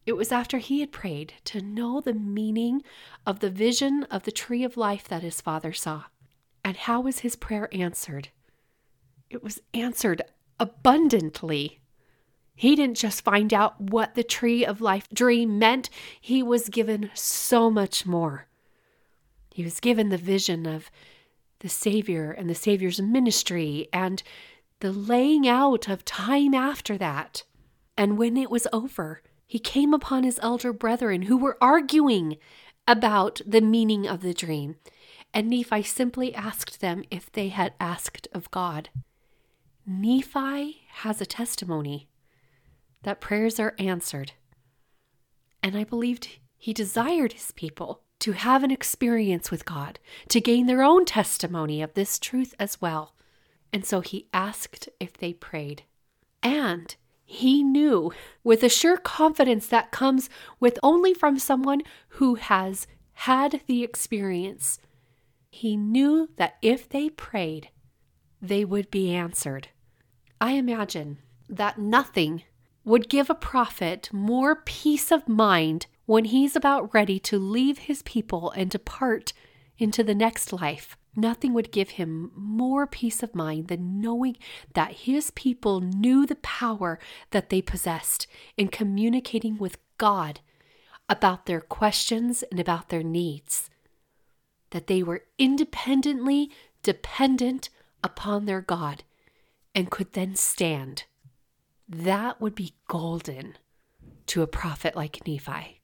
It 0.06 0.16
was 0.16 0.30
after 0.30 0.58
he 0.58 0.80
had 0.80 0.92
prayed 0.92 1.34
to 1.46 1.60
know 1.60 2.00
the 2.00 2.14
meaning 2.14 2.82
of 3.26 3.40
the 3.40 3.50
vision 3.50 4.04
of 4.04 4.22
the 4.22 4.30
tree 4.30 4.62
of 4.62 4.76
life 4.76 5.08
that 5.08 5.22
his 5.22 5.40
father 5.40 5.72
saw. 5.72 6.04
And 6.64 6.76
how 6.76 7.00
was 7.00 7.20
his 7.20 7.34
prayer 7.34 7.68
answered? 7.72 8.28
It 9.28 9.42
was 9.42 9.60
answered 9.74 10.22
abundantly. 10.60 11.80
He 12.56 12.74
didn't 12.74 12.96
just 12.96 13.22
find 13.22 13.52
out 13.52 13.78
what 13.78 14.14
the 14.14 14.24
tree 14.24 14.64
of 14.64 14.80
life 14.80 15.06
dream 15.12 15.58
meant, 15.58 15.90
he 16.18 16.42
was 16.42 16.70
given 16.70 17.10
so 17.12 17.70
much 17.70 18.06
more. 18.06 18.46
He 19.52 19.62
was 19.62 19.78
given 19.78 20.08
the 20.08 20.16
vision 20.16 20.66
of 20.66 20.90
the 21.60 21.68
Savior 21.68 22.32
and 22.32 22.48
the 22.48 22.54
Savior's 22.54 23.00
ministry 23.00 23.88
and 23.92 24.22
the 24.80 24.90
laying 24.90 25.46
out 25.46 25.88
of 25.88 26.04
time 26.04 26.54
after 26.54 26.96
that. 26.96 27.44
And 27.96 28.16
when 28.16 28.38
it 28.38 28.50
was 28.50 28.66
over, 28.72 29.22
he 29.46 29.58
came 29.58 29.92
upon 29.92 30.24
his 30.24 30.40
elder 30.42 30.72
brethren 30.72 31.22
who 31.22 31.36
were 31.36 31.58
arguing 31.60 32.38
about 32.88 33.40
the 33.46 33.60
meaning 33.60 34.06
of 34.08 34.22
the 34.22 34.34
dream. 34.34 34.76
And 35.34 35.50
Nephi 35.50 35.82
simply 35.82 36.34
asked 36.34 36.80
them 36.80 37.04
if 37.10 37.30
they 37.30 37.48
had 37.48 37.74
asked 37.78 38.28
of 38.32 38.50
God. 38.50 38.88
Nephi 39.86 40.86
has 40.88 41.20
a 41.20 41.26
testimony 41.26 42.08
that 43.06 43.20
prayers 43.20 43.60
are 43.60 43.76
answered. 43.78 44.32
And 45.62 45.76
I 45.76 45.84
believed 45.84 46.40
he 46.58 46.72
desired 46.72 47.34
his 47.34 47.52
people 47.52 48.02
to 48.18 48.32
have 48.32 48.64
an 48.64 48.72
experience 48.72 49.48
with 49.48 49.64
God, 49.64 50.00
to 50.30 50.40
gain 50.40 50.66
their 50.66 50.82
own 50.82 51.04
testimony 51.04 51.80
of 51.80 51.94
this 51.94 52.18
truth 52.18 52.52
as 52.58 52.80
well. 52.80 53.14
And 53.72 53.84
so 53.84 54.00
he 54.00 54.26
asked 54.34 54.88
if 54.98 55.12
they 55.12 55.32
prayed. 55.32 55.84
And 56.42 56.96
he 57.24 57.62
knew 57.62 58.12
with 58.42 58.64
a 58.64 58.68
sure 58.68 58.96
confidence 58.96 59.68
that 59.68 59.92
comes 59.92 60.28
with 60.58 60.76
only 60.82 61.14
from 61.14 61.38
someone 61.38 61.82
who 62.08 62.34
has 62.34 62.88
had 63.12 63.60
the 63.68 63.84
experience 63.84 64.80
he 65.48 65.76
knew 65.76 66.28
that 66.38 66.56
if 66.60 66.88
they 66.88 67.08
prayed, 67.08 67.68
they 68.42 68.64
would 68.64 68.90
be 68.90 69.14
answered. 69.14 69.68
I 70.40 70.54
imagine 70.54 71.18
that 71.48 71.78
nothing 71.78 72.42
would 72.86 73.10
give 73.10 73.28
a 73.28 73.34
prophet 73.34 74.08
more 74.12 74.56
peace 74.56 75.10
of 75.12 75.28
mind 75.28 75.86
when 76.06 76.24
he's 76.24 76.56
about 76.56 76.94
ready 76.94 77.18
to 77.18 77.38
leave 77.38 77.78
his 77.78 78.00
people 78.02 78.50
and 78.52 78.70
depart 78.70 79.34
into 79.76 80.02
the 80.02 80.14
next 80.14 80.52
life. 80.52 80.96
Nothing 81.14 81.52
would 81.52 81.72
give 81.72 81.90
him 81.90 82.30
more 82.34 82.86
peace 82.86 83.22
of 83.22 83.34
mind 83.34 83.68
than 83.68 84.00
knowing 84.00 84.36
that 84.74 84.92
his 84.92 85.30
people 85.32 85.80
knew 85.80 86.24
the 86.24 86.36
power 86.36 86.98
that 87.32 87.50
they 87.50 87.60
possessed 87.60 88.26
in 88.56 88.68
communicating 88.68 89.58
with 89.58 89.78
God 89.98 90.40
about 91.08 91.46
their 91.46 91.60
questions 91.60 92.44
and 92.50 92.58
about 92.58 92.88
their 92.88 93.02
needs 93.02 93.68
that 94.70 94.86
they 94.86 95.02
were 95.02 95.24
independently 95.38 96.50
dependent 96.82 97.70
upon 98.02 98.44
their 98.44 98.60
God 98.60 99.04
and 99.74 99.90
could 99.90 100.12
then 100.12 100.34
stand. 100.36 101.04
That 101.88 102.40
would 102.40 102.54
be 102.54 102.74
golden 102.88 103.56
to 104.26 104.42
a 104.42 104.46
prophet 104.46 104.96
like 104.96 105.26
Nephi. 105.26 105.80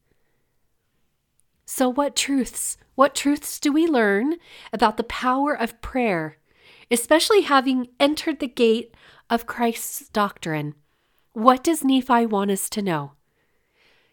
So, 1.64 1.88
what 1.88 2.16
truths, 2.16 2.76
what 2.96 3.14
truths 3.14 3.60
do 3.60 3.72
we 3.72 3.86
learn 3.86 4.36
about 4.72 4.96
the 4.96 5.04
power 5.04 5.54
of 5.54 5.80
prayer, 5.80 6.38
especially 6.90 7.42
having 7.42 7.88
entered 8.00 8.40
the 8.40 8.48
gate 8.48 8.94
of 9.30 9.46
Christ's 9.46 10.08
doctrine? 10.08 10.74
What 11.32 11.62
does 11.62 11.84
Nephi 11.84 12.26
want 12.26 12.50
us 12.50 12.68
to 12.70 12.82
know? 12.82 13.12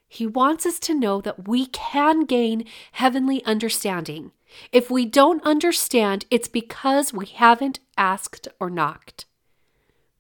He 0.08 0.25
wants 0.25 0.65
us 0.65 0.79
to 0.79 0.93
know 0.93 1.22
that 1.22 1.48
we 1.48 1.65
can 1.65 2.22
gain 2.22 2.65
heavenly 2.93 3.43
understanding. 3.46 4.31
If 4.72 4.89
we 4.89 5.05
don't 5.05 5.43
understand, 5.43 6.25
it's 6.31 6.48
because 6.48 7.13
we 7.13 7.25
haven't 7.25 7.79
asked 7.98 8.48
or 8.60 8.69
knocked. 8.69 9.25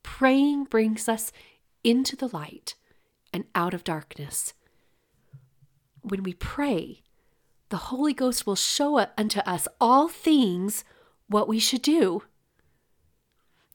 Praying 0.03 0.65
brings 0.65 1.07
us 1.09 1.31
into 1.83 2.15
the 2.15 2.27
light 2.27 2.75
and 3.33 3.45
out 3.55 3.73
of 3.73 3.83
darkness. 3.83 4.53
When 6.01 6.23
we 6.23 6.33
pray, 6.33 7.03
the 7.69 7.77
Holy 7.77 8.13
Ghost 8.13 8.47
will 8.47 8.55
show 8.55 9.05
unto 9.17 9.39
us 9.41 9.67
all 9.79 10.07
things 10.07 10.83
what 11.27 11.47
we 11.47 11.59
should 11.59 11.81
do. 11.81 12.23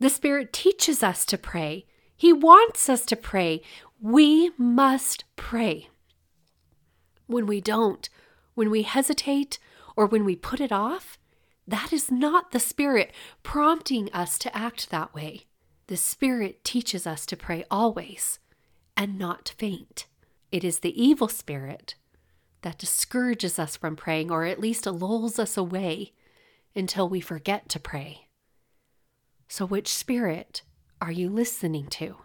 The 0.01 0.11
Spirit 0.11 0.53
teaches 0.53 1.03
us 1.03 1.25
to 1.27 1.39
pray. 1.39 1.87
He 2.17 2.33
wants 2.33 2.89
us 2.89 3.05
to 3.07 3.17
pray. 3.17 3.63
We 4.01 4.51
must 4.59 5.25
pray. 5.37 5.89
When 7.27 7.47
we 7.47 7.61
don't, 7.61 8.09
when 8.55 8.71
we 8.71 8.83
hesitate, 8.83 9.59
or 9.97 10.07
when 10.07 10.25
we 10.25 10.37
put 10.37 10.61
it 10.61 10.73
off, 10.73 11.19
that 11.67 11.93
is 11.93 12.11
not 12.11 12.51
the 12.51 12.61
Spirit 12.61 13.13
prompting 13.43 14.13
us 14.13 14.37
to 14.39 14.57
act 14.57 14.91
that 14.91 15.15
way. 15.15 15.47
The 15.87 15.97
Spirit 15.97 16.65
teaches 16.65 17.07
us 17.07 17.27
to 17.27 17.37
pray 17.37 17.65
always 17.71 18.39
and 18.97 19.19
not 19.19 19.55
faint. 19.59 20.07
It 20.51 20.65
is 20.65 20.79
the 20.79 21.03
evil 21.03 21.29
spirit 21.29 21.95
that 22.63 22.79
discourages 22.79 23.59
us 23.59 23.77
from 23.77 23.95
praying, 23.95 24.31
or 24.31 24.45
at 24.45 24.61
least 24.61 24.87
lulls 24.87 25.39
us 25.39 25.57
away 25.57 26.13
until 26.75 27.09
we 27.09 27.21
forget 27.21 27.69
to 27.69 27.79
pray. 27.79 28.29
So, 29.49 29.67
which 29.67 29.89
spirit 29.89 30.63
are 31.03 31.13
you 31.13 31.29
listening 31.29 31.89
to? 31.89 32.17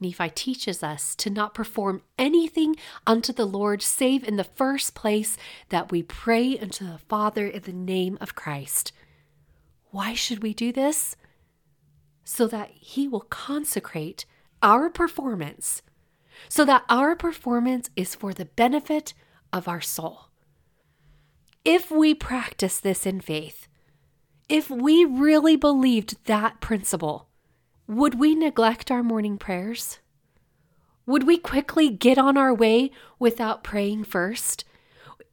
Nephi 0.00 0.30
teaches 0.30 0.82
us 0.82 1.14
to 1.16 1.30
not 1.30 1.54
perform 1.54 2.02
anything 2.18 2.76
unto 3.06 3.32
the 3.32 3.44
Lord 3.44 3.82
save 3.82 4.26
in 4.26 4.36
the 4.36 4.44
first 4.44 4.94
place 4.94 5.36
that 5.68 5.92
we 5.92 6.02
pray 6.02 6.58
unto 6.58 6.86
the 6.86 6.98
Father 6.98 7.46
in 7.46 7.62
the 7.62 7.72
name 7.72 8.16
of 8.20 8.34
Christ. 8.34 8.92
Why 9.90 10.14
should 10.14 10.42
we 10.42 10.54
do 10.54 10.72
this? 10.72 11.14
So 12.24 12.46
that 12.46 12.70
He 12.70 13.08
will 13.08 13.22
consecrate 13.22 14.24
our 14.62 14.88
performance, 14.88 15.82
so 16.48 16.64
that 16.64 16.84
our 16.88 17.16
performance 17.16 17.90
is 17.96 18.14
for 18.14 18.32
the 18.32 18.44
benefit 18.44 19.12
of 19.52 19.68
our 19.68 19.80
soul. 19.80 20.28
If 21.64 21.90
we 21.90 22.14
practice 22.14 22.80
this 22.80 23.06
in 23.06 23.20
faith, 23.20 23.68
if 24.48 24.68
we 24.70 25.04
really 25.04 25.56
believed 25.56 26.24
that 26.26 26.60
principle, 26.60 27.28
would 27.86 28.18
we 28.18 28.34
neglect 28.34 28.90
our 28.90 29.02
morning 29.02 29.38
prayers? 29.38 29.98
Would 31.06 31.24
we 31.24 31.38
quickly 31.38 31.90
get 31.90 32.18
on 32.18 32.36
our 32.36 32.54
way 32.54 32.90
without 33.18 33.64
praying 33.64 34.04
first? 34.04 34.64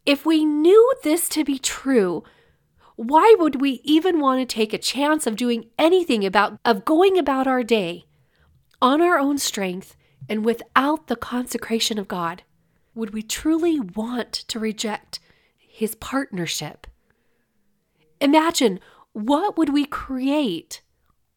If 0.05 0.25
we 0.25 0.43
knew 0.43 0.93
this 1.03 1.29
to 1.29 1.43
be 1.43 1.59
true, 1.59 2.23
why 2.99 3.33
would 3.39 3.61
we 3.61 3.79
even 3.85 4.19
want 4.19 4.41
to 4.41 4.53
take 4.53 4.73
a 4.73 4.77
chance 4.77 5.25
of 5.25 5.37
doing 5.37 5.69
anything 5.79 6.25
about 6.25 6.59
of 6.65 6.83
going 6.83 7.17
about 7.17 7.47
our 7.47 7.63
day 7.63 8.03
on 8.81 9.01
our 9.01 9.17
own 9.17 9.37
strength 9.37 9.95
and 10.27 10.43
without 10.43 11.07
the 11.07 11.15
consecration 11.15 11.97
of 11.97 12.09
God? 12.09 12.43
Would 12.95 13.13
we 13.13 13.21
truly 13.21 13.79
want 13.79 14.33
to 14.33 14.59
reject 14.59 15.21
his 15.57 15.95
partnership? 15.95 16.87
Imagine 18.19 18.81
what 19.13 19.57
would 19.57 19.69
we 19.69 19.85
create 19.85 20.81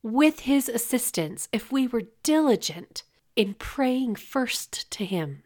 with 0.02 0.40
his 0.40 0.68
assistance 0.68 1.48
if 1.52 1.70
we 1.70 1.86
were 1.86 2.08
diligent 2.24 3.04
in 3.36 3.54
praying 3.54 4.16
first 4.16 4.90
to 4.90 5.04
him. 5.04 5.44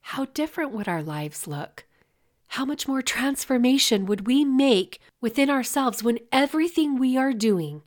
How 0.00 0.26
different 0.26 0.70
would 0.70 0.86
our 0.86 1.02
lives 1.02 1.48
look? 1.48 1.86
How 2.54 2.64
much 2.64 2.88
more 2.88 3.00
transformation 3.00 4.06
would 4.06 4.26
we 4.26 4.44
make 4.44 4.98
within 5.20 5.48
ourselves 5.48 6.02
when 6.02 6.18
everything 6.32 6.98
we 6.98 7.16
are 7.16 7.32
doing, 7.32 7.82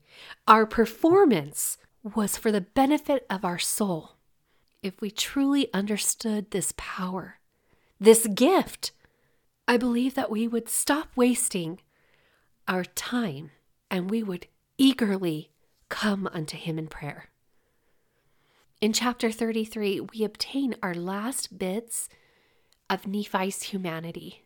our 0.47 0.65
performance, 0.65 1.77
was 2.01 2.37
for 2.37 2.49
the 2.49 2.61
benefit 2.61 3.25
of 3.29 3.43
our 3.43 3.59
soul? 3.59 4.15
If 4.81 5.01
we 5.01 5.11
truly 5.11 5.67
understood 5.73 6.51
this 6.51 6.73
power, 6.77 7.39
this 7.99 8.25
gift, 8.27 8.93
I 9.67 9.75
believe 9.75 10.15
that 10.15 10.31
we 10.31 10.47
would 10.47 10.69
stop 10.69 11.09
wasting 11.13 11.81
our 12.65 12.85
time 12.85 13.51
and 13.91 14.09
we 14.09 14.23
would 14.23 14.47
eagerly 14.77 15.51
come 15.89 16.25
unto 16.31 16.55
him 16.55 16.79
in 16.79 16.87
prayer. 16.87 17.25
In 18.79 18.93
chapter 18.93 19.29
33, 19.29 19.99
we 19.99 20.23
obtain 20.23 20.75
our 20.81 20.95
last 20.95 21.57
bits 21.59 22.07
of 22.89 23.05
Nephi's 23.05 23.63
humanity. 23.63 24.42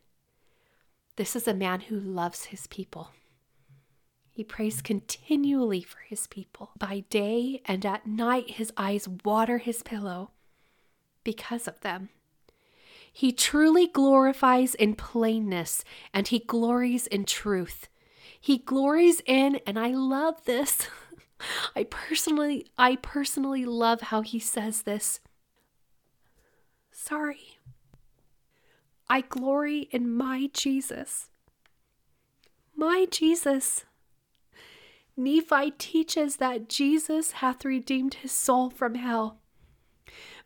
This 1.17 1.35
is 1.35 1.47
a 1.47 1.53
man 1.53 1.81
who 1.81 1.99
loves 1.99 2.45
his 2.45 2.67
people. 2.67 3.09
He 4.31 4.43
prays 4.43 4.83
continually 4.83 5.81
for 5.81 5.97
his 6.07 6.27
people. 6.27 6.69
By 6.77 7.05
day 7.09 7.61
and 7.65 7.83
at 7.87 8.05
night, 8.05 8.51
his 8.51 8.71
eyes 8.77 9.07
water 9.25 9.57
his 9.57 9.81
pillow 9.81 10.29
because 11.23 11.67
of 11.67 11.81
them. 11.81 12.09
He 13.11 13.31
truly 13.31 13.87
glorifies 13.87 14.75
in 14.75 14.93
plainness 14.93 15.83
and 16.13 16.27
he 16.27 16.37
glories 16.37 17.07
in 17.07 17.25
truth. 17.25 17.89
He 18.39 18.59
glories 18.59 19.23
in, 19.25 19.59
and 19.65 19.79
I 19.79 19.89
love 19.89 20.45
this. 20.45 20.87
I 21.75 21.85
personally 21.85 22.67
I 22.77 22.97
personally 22.97 23.65
love 23.65 24.01
how 24.01 24.21
he 24.21 24.37
says 24.39 24.83
this. 24.83 25.19
Sorry. 26.91 27.56
I 29.09 29.21
glory 29.21 29.87
in 29.91 30.13
my 30.13 30.49
Jesus. 30.53 31.29
My 32.75 33.07
Jesus. 33.09 33.85
Nephi 35.15 35.71
teaches 35.71 36.37
that 36.37 36.69
Jesus 36.69 37.31
hath 37.31 37.65
redeemed 37.65 38.15
his 38.15 38.31
soul 38.31 38.69
from 38.69 38.95
hell. 38.95 39.39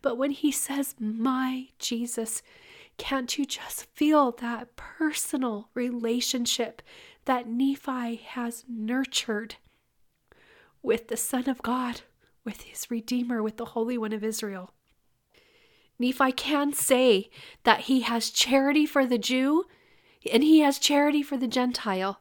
But 0.02 0.18
when 0.18 0.32
he 0.32 0.52
says, 0.52 0.96
My 1.00 1.70
Jesus, 1.78 2.42
can't 2.98 3.38
you 3.38 3.46
just 3.46 3.86
feel 3.96 4.32
that 4.34 4.76
personal 4.76 5.70
relationship 5.74 6.82
that 7.26 7.48
Nephi 7.48 8.16
has 8.16 8.64
nurtured 8.68 9.56
with 10.82 11.08
the 11.08 11.18
Son 11.18 11.50
of 11.50 11.62
God, 11.62 12.02
with 12.44 12.62
his 12.62 12.90
Redeemer, 12.90 13.44
with 13.44 13.58
the 13.58 13.66
Holy 13.66 13.98
One 13.98 14.14
of 14.14 14.24
Israel. 14.24 14.74
Nephi 16.02 16.32
can 16.32 16.74
say 16.74 17.30
that 17.64 17.82
he 17.82 18.02
has 18.02 18.32
charity 18.32 18.86
for 18.86 19.06
the 19.06 19.20
Jew 19.20 19.66
and 20.32 20.44
he 20.44 20.60
has 20.60 20.80
charity 20.80 21.22
for 21.22 21.38
the 21.38 21.48
Gentile. 21.48 22.20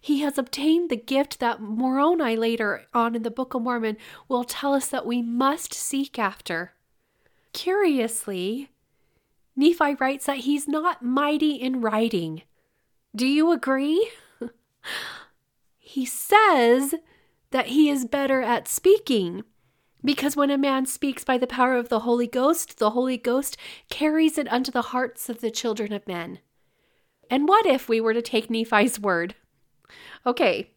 He 0.00 0.20
has 0.20 0.38
obtained 0.38 0.90
the 0.90 0.96
gift 0.96 1.40
that 1.40 1.60
Moroni 1.60 2.36
later 2.36 2.86
on 2.92 3.14
in 3.14 3.22
the 3.22 3.30
Book 3.30 3.54
of 3.54 3.62
Mormon 3.62 3.96
will 4.28 4.44
tell 4.44 4.74
us 4.74 4.88
that 4.88 5.06
we 5.06 5.22
must 5.22 5.72
seek 5.72 6.18
after. 6.18 6.72
Curiously, 7.52 8.70
Nephi 9.56 9.94
writes 9.94 10.26
that 10.26 10.38
he's 10.38 10.66
not 10.66 11.04
mighty 11.04 11.54
in 11.54 11.80
writing. 11.80 12.42
Do 13.14 13.26
you 13.26 13.52
agree? 13.52 14.10
he 15.78 16.04
says 16.04 16.94
that 17.50 17.66
he 17.66 17.88
is 17.88 18.04
better 18.04 18.40
at 18.42 18.66
speaking. 18.66 19.44
Because 20.04 20.36
when 20.36 20.50
a 20.50 20.58
man 20.58 20.86
speaks 20.86 21.24
by 21.24 21.38
the 21.38 21.46
power 21.46 21.76
of 21.76 21.88
the 21.88 22.00
Holy 22.00 22.26
Ghost, 22.26 22.78
the 22.78 22.90
Holy 22.90 23.16
Ghost 23.16 23.56
carries 23.88 24.36
it 24.36 24.50
unto 24.52 24.72
the 24.72 24.82
hearts 24.82 25.28
of 25.28 25.40
the 25.40 25.50
children 25.50 25.92
of 25.92 26.08
men. 26.08 26.40
And 27.30 27.48
what 27.48 27.66
if 27.66 27.88
we 27.88 28.00
were 28.00 28.14
to 28.14 28.22
take 28.22 28.50
Nephi's 28.50 28.98
word? 28.98 29.36
Okay, 30.26 30.72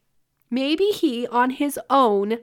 maybe 0.49 0.85
he 0.85 1.27
on 1.27 1.51
his 1.51 1.79
own 1.89 2.39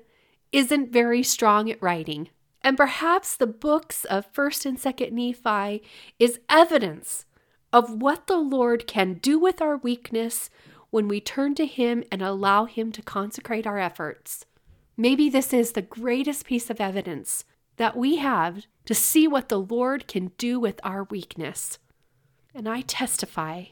isn't 0.50 0.92
very 0.92 1.22
strong 1.22 1.70
at 1.70 1.82
writing. 1.82 2.28
And 2.62 2.76
perhaps 2.76 3.36
the 3.36 3.46
books 3.46 4.04
of 4.04 4.32
1st 4.32 4.66
and 4.66 4.78
2nd 4.78 5.12
Nephi 5.12 5.82
is 6.18 6.40
evidence 6.48 7.26
of 7.72 8.02
what 8.02 8.26
the 8.26 8.36
Lord 8.36 8.86
can 8.86 9.14
do 9.14 9.38
with 9.38 9.62
our 9.62 9.76
weakness 9.76 10.50
when 10.90 11.08
we 11.08 11.20
turn 11.20 11.54
to 11.54 11.66
Him 11.66 12.04
and 12.12 12.22
allow 12.22 12.66
Him 12.66 12.92
to 12.92 13.02
consecrate 13.02 13.66
our 13.66 13.78
efforts. 13.78 14.44
Maybe 14.96 15.28
this 15.28 15.52
is 15.52 15.72
the 15.72 15.82
greatest 15.82 16.44
piece 16.44 16.70
of 16.70 16.80
evidence 16.80 17.44
that 17.76 17.96
we 17.96 18.16
have 18.16 18.66
to 18.84 18.94
see 18.94 19.26
what 19.26 19.48
the 19.48 19.58
Lord 19.58 20.06
can 20.06 20.32
do 20.38 20.60
with 20.60 20.80
our 20.84 21.04
weakness. 21.04 21.78
And 22.54 22.68
I 22.68 22.82
testify 22.82 23.64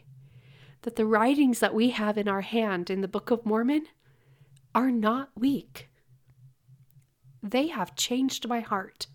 that 0.83 0.96
the 0.96 1.04
writings 1.04 1.59
that 1.61 1.74
we 1.74 1.90
have 1.90 2.16
in 2.16 2.28
our 2.28 2.40
hand 2.40 2.88
in 2.88 3.02
the 3.02 3.09
Book 3.09 3.30
of 3.30 3.44
Mormon 3.44 3.87
are 4.74 4.90
not 4.90 5.30
weak. 5.37 5.90
They 7.42 7.68
have 7.68 7.96
changed 7.96 8.48
my 8.48 8.61
heart, 8.61 9.06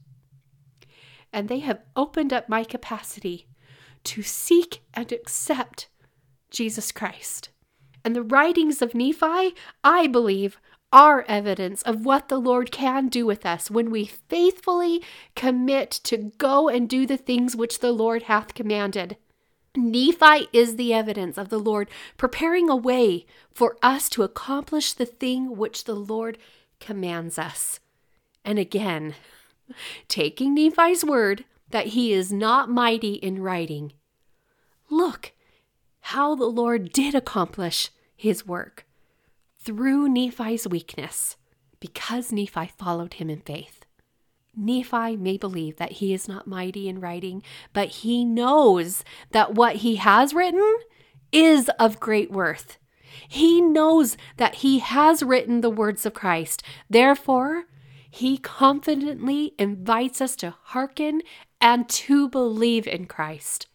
and 1.33 1.47
they 1.47 1.59
have 1.59 1.81
opened 1.95 2.33
up 2.33 2.49
my 2.49 2.63
capacity 2.63 3.47
to 4.03 4.21
seek 4.21 4.83
and 4.93 5.11
accept 5.11 5.89
Jesus 6.51 6.91
Christ. 6.91 7.49
And 8.03 8.15
the 8.15 8.23
writings 8.23 8.81
of 8.81 8.93
Nephi, 8.93 9.55
I 9.83 10.07
believe, 10.07 10.59
are 10.95 11.25
evidence 11.27 11.81
of 11.81 12.05
what 12.05 12.29
the 12.29 12.39
Lord 12.39 12.71
can 12.71 13.09
do 13.09 13.25
with 13.25 13.45
us 13.45 13.69
when 13.69 13.91
we 13.91 14.05
faithfully 14.05 15.03
commit 15.35 15.91
to 16.05 16.31
go 16.37 16.69
and 16.69 16.87
do 16.87 17.05
the 17.05 17.17
things 17.17 17.53
which 17.53 17.79
the 17.79 17.91
Lord 17.91 18.23
hath 18.23 18.53
commanded. 18.53 19.17
Nephi 19.75 20.47
is 20.53 20.77
the 20.77 20.93
evidence 20.93 21.37
of 21.37 21.49
the 21.49 21.59
Lord 21.59 21.89
preparing 22.15 22.69
a 22.69 22.77
way 22.77 23.25
for 23.53 23.75
us 23.83 24.07
to 24.07 24.23
accomplish 24.23 24.93
the 24.93 25.05
thing 25.05 25.57
which 25.57 25.83
the 25.83 25.95
Lord 25.95 26.37
commands 26.79 27.37
us. 27.37 27.81
And 28.45 28.57
again, 28.57 29.15
taking 30.07 30.53
Nephi's 30.53 31.03
word 31.03 31.43
that 31.71 31.87
he 31.87 32.13
is 32.13 32.31
not 32.31 32.69
mighty 32.69 33.15
in 33.15 33.43
writing. 33.43 33.91
Look 34.89 35.33
how 35.99 36.35
the 36.35 36.45
Lord 36.45 36.93
did 36.93 37.13
accomplish 37.13 37.89
his 38.15 38.47
work 38.47 38.85
through 39.65 40.07
Nephi's 40.07 40.67
weakness 40.67 41.35
because 41.79 42.31
Nephi 42.31 42.67
followed 42.77 43.15
him 43.15 43.29
in 43.29 43.41
faith. 43.41 43.85
Nephi 44.55 45.17
may 45.17 45.37
believe 45.37 45.77
that 45.77 45.93
he 45.93 46.13
is 46.13 46.27
not 46.27 46.47
mighty 46.47 46.87
in 46.87 47.01
writing, 47.01 47.41
but 47.73 47.89
he 47.89 48.23
knows 48.23 49.03
that 49.31 49.55
what 49.55 49.77
he 49.77 49.97
has 49.97 50.33
written 50.33 50.63
is 51.31 51.69
of 51.79 51.99
great 51.99 52.31
worth. 52.31 52.77
He 53.27 53.59
knows 53.59 54.17
that 54.37 54.55
he 54.55 54.79
has 54.79 55.23
written 55.23 55.61
the 55.61 55.69
words 55.69 56.05
of 56.05 56.13
Christ. 56.13 56.63
Therefore, 56.89 57.65
he 58.09 58.37
confidently 58.37 59.53
invites 59.59 60.21
us 60.21 60.35
to 60.37 60.55
hearken 60.63 61.21
and 61.59 61.89
to 61.89 62.29
believe 62.29 62.87
in 62.87 63.07
Christ. 63.07 63.67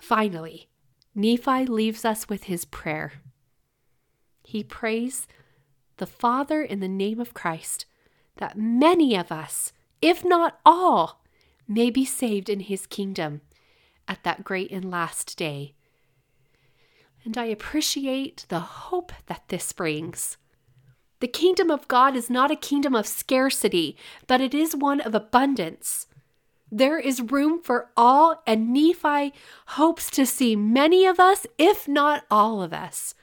Finally, 0.00 0.68
Nephi 1.14 1.66
leaves 1.66 2.04
us 2.04 2.28
with 2.28 2.44
his 2.44 2.64
prayer. 2.64 3.12
He 4.50 4.64
prays 4.64 5.28
the 5.98 6.06
Father 6.06 6.60
in 6.60 6.80
the 6.80 6.88
name 6.88 7.20
of 7.20 7.34
Christ, 7.34 7.86
that 8.38 8.58
many 8.58 9.14
of 9.14 9.30
us, 9.30 9.72
if 10.02 10.24
not 10.24 10.58
all, 10.66 11.22
may 11.68 11.88
be 11.88 12.04
saved 12.04 12.48
in 12.48 12.58
his 12.58 12.84
kingdom 12.84 13.42
at 14.08 14.24
that 14.24 14.42
great 14.42 14.72
and 14.72 14.90
last 14.90 15.38
day. 15.38 15.74
And 17.24 17.38
I 17.38 17.44
appreciate 17.44 18.46
the 18.48 18.58
hope 18.58 19.12
that 19.26 19.44
this 19.46 19.72
brings. 19.72 20.36
The 21.20 21.28
kingdom 21.28 21.70
of 21.70 21.86
God 21.86 22.16
is 22.16 22.28
not 22.28 22.50
a 22.50 22.56
kingdom 22.56 22.96
of 22.96 23.06
scarcity, 23.06 23.96
but 24.26 24.40
it 24.40 24.52
is 24.52 24.74
one 24.74 25.00
of 25.00 25.14
abundance. 25.14 26.08
There 26.72 26.98
is 26.98 27.20
room 27.20 27.62
for 27.62 27.90
all, 27.96 28.42
and 28.48 28.72
Nephi 28.72 29.32
hopes 29.68 30.10
to 30.10 30.26
see 30.26 30.56
many 30.56 31.06
of 31.06 31.20
us, 31.20 31.46
if 31.56 31.86
not 31.86 32.24
all 32.32 32.64
of 32.64 32.72
us. 32.72 33.14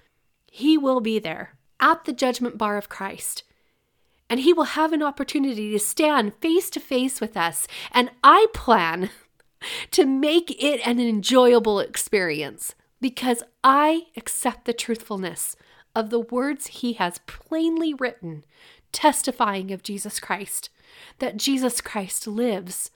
He 0.52 0.78
will 0.78 1.00
be 1.00 1.20
there 1.20 1.58
at 1.80 2.06
the 2.06 2.14
judgment 2.14 2.58
bar 2.58 2.78
of 2.78 2.90
Christ. 2.90 3.44
And 4.30 4.42
he 4.42 4.54
will 4.54 4.64
have 4.64 4.92
an 4.92 5.04
opportunity 5.04 5.72
to 5.72 5.80
stand 5.80 6.34
face 6.36 6.70
to 6.72 6.80
face 6.80 7.22
with 7.22 7.38
us. 7.38 7.68
And 7.92 8.12
I 8.24 8.48
plan 8.54 9.10
to 9.92 10.06
make 10.06 10.62
it 10.62 10.86
an 10.86 11.00
enjoyable 11.00 11.80
experience 11.80 12.76
because 13.00 13.44
I 13.64 14.08
accept 14.16 14.66
the 14.66 14.74
truthfulness 14.74 15.56
of 15.96 16.10
the 16.10 16.20
words 16.20 16.68
he 16.68 16.94
has 16.94 17.20
plainly 17.26 17.94
written, 17.94 18.44
testifying 18.92 19.72
of 19.72 19.84
Jesus 19.84 20.20
Christ, 20.20 20.70
that 21.20 21.38
Jesus 21.38 21.82
Christ 21.82 22.28
lives, 22.28 22.92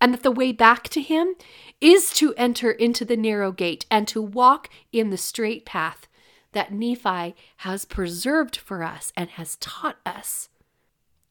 and 0.00 0.12
that 0.12 0.22
the 0.22 0.30
way 0.30 0.52
back 0.52 0.88
to 0.90 1.00
him 1.00 1.34
is 1.80 2.10
to 2.14 2.34
enter 2.36 2.70
into 2.70 3.04
the 3.04 3.16
narrow 3.16 3.52
gate 3.52 3.86
and 3.90 4.06
to 4.08 4.20
walk 4.20 4.68
in 4.92 5.10
the 5.10 5.16
straight 5.16 5.64
path 5.64 6.06
that 6.54 6.72
Nephi 6.72 7.34
has 7.58 7.84
preserved 7.84 8.56
for 8.56 8.82
us 8.82 9.12
and 9.16 9.30
has 9.30 9.56
taught 9.56 9.98
us. 10.06 10.48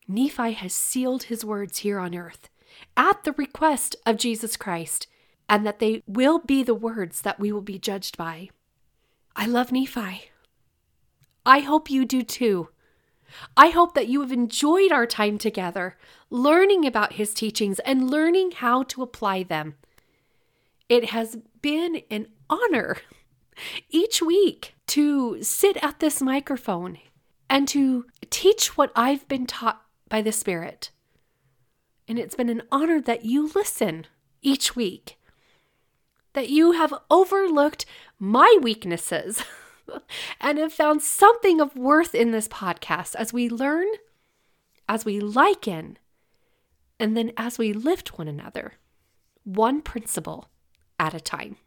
Nephi 0.07 0.51
has 0.51 0.73
sealed 0.73 1.23
his 1.23 1.43
words 1.43 1.79
here 1.79 1.99
on 1.99 2.15
earth 2.15 2.49
at 2.95 3.23
the 3.23 3.33
request 3.33 3.95
of 4.05 4.17
Jesus 4.17 4.57
Christ, 4.57 5.07
and 5.49 5.65
that 5.65 5.79
they 5.79 6.03
will 6.07 6.39
be 6.39 6.63
the 6.63 6.75
words 6.75 7.21
that 7.21 7.39
we 7.39 7.51
will 7.51 7.61
be 7.61 7.79
judged 7.79 8.17
by. 8.17 8.49
I 9.35 9.45
love 9.45 9.71
Nephi. 9.71 10.29
I 11.45 11.59
hope 11.59 11.89
you 11.89 12.05
do 12.05 12.21
too. 12.23 12.69
I 13.57 13.69
hope 13.69 13.95
that 13.95 14.07
you 14.07 14.21
have 14.21 14.31
enjoyed 14.31 14.91
our 14.91 15.07
time 15.07 15.37
together, 15.37 15.97
learning 16.29 16.85
about 16.85 17.13
his 17.13 17.33
teachings 17.33 17.79
and 17.79 18.09
learning 18.09 18.51
how 18.51 18.83
to 18.83 19.01
apply 19.01 19.43
them. 19.43 19.75
It 20.89 21.09
has 21.09 21.37
been 21.61 22.01
an 22.11 22.27
honor 22.49 22.97
each 23.89 24.21
week 24.21 24.72
to 24.87 25.41
sit 25.41 25.77
at 25.83 25.99
this 25.99 26.21
microphone 26.21 26.97
and 27.49 27.67
to 27.69 28.05
teach 28.29 28.77
what 28.77 28.91
I've 28.95 29.27
been 29.27 29.45
taught 29.45 29.81
by 30.09 30.21
the 30.21 30.31
Spirit. 30.31 30.91
And 32.07 32.19
it's 32.19 32.35
been 32.35 32.49
an 32.49 32.63
honor 32.71 33.01
that 33.01 33.25
you 33.25 33.49
listen 33.53 34.07
each 34.41 34.75
week, 34.75 35.17
that 36.33 36.49
you 36.49 36.73
have 36.73 36.93
overlooked 37.09 37.85
my 38.19 38.57
weaknesses 38.61 39.43
and 40.41 40.57
have 40.57 40.73
found 40.73 41.01
something 41.01 41.61
of 41.61 41.75
worth 41.75 42.13
in 42.13 42.31
this 42.31 42.47
podcast 42.47 43.15
as 43.15 43.31
we 43.31 43.49
learn, 43.49 43.87
as 44.87 45.05
we 45.05 45.19
liken, 45.19 45.97
and 46.99 47.15
then 47.15 47.31
as 47.37 47.57
we 47.57 47.73
lift 47.73 48.17
one 48.17 48.27
another, 48.27 48.73
one 49.43 49.81
principle 49.81 50.49
at 50.99 51.13
a 51.13 51.19
time. 51.19 51.57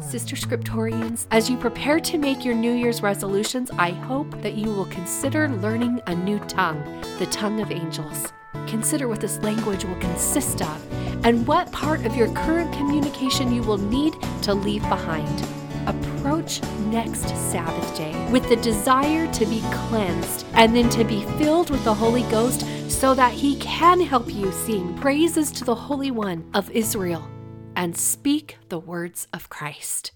Sister 0.00 0.36
Scriptorians, 0.36 1.26
as 1.30 1.50
you 1.50 1.56
prepare 1.56 1.98
to 2.00 2.18
make 2.18 2.44
your 2.44 2.54
New 2.54 2.72
Year's 2.72 3.02
resolutions, 3.02 3.70
I 3.78 3.90
hope 3.90 4.30
that 4.42 4.54
you 4.54 4.70
will 4.70 4.86
consider 4.86 5.48
learning 5.48 6.00
a 6.06 6.14
new 6.14 6.38
tongue, 6.40 6.82
the 7.18 7.26
tongue 7.26 7.60
of 7.60 7.72
angels. 7.72 8.32
Consider 8.66 9.08
what 9.08 9.20
this 9.20 9.38
language 9.38 9.84
will 9.84 9.98
consist 10.00 10.62
of 10.62 11.24
and 11.24 11.46
what 11.46 11.72
part 11.72 12.06
of 12.06 12.14
your 12.14 12.32
current 12.34 12.72
communication 12.72 13.52
you 13.52 13.62
will 13.62 13.78
need 13.78 14.14
to 14.42 14.54
leave 14.54 14.82
behind. 14.82 15.46
Approach 15.86 16.62
next 16.86 17.28
Sabbath 17.50 17.96
day 17.96 18.30
with 18.30 18.48
the 18.48 18.56
desire 18.56 19.30
to 19.32 19.46
be 19.46 19.60
cleansed 19.72 20.46
and 20.54 20.74
then 20.74 20.88
to 20.90 21.04
be 21.04 21.24
filled 21.38 21.70
with 21.70 21.84
the 21.84 21.94
Holy 21.94 22.22
Ghost 22.30 22.64
so 22.90 23.14
that 23.14 23.32
He 23.32 23.56
can 23.56 24.00
help 24.00 24.32
you 24.32 24.52
sing 24.52 24.96
praises 24.98 25.50
to 25.52 25.64
the 25.64 25.74
Holy 25.74 26.10
One 26.10 26.48
of 26.54 26.70
Israel 26.70 27.28
and 27.76 27.96
speak 27.96 28.56
the 28.70 28.78
words 28.78 29.28
of 29.32 29.50
Christ. 29.50 30.10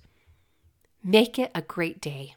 Make 1.04 1.38
it 1.38 1.50
a 1.54 1.62
great 1.62 2.00
day. 2.00 2.34